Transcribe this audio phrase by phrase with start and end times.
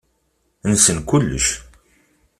[0.69, 1.45] Nessen kullec.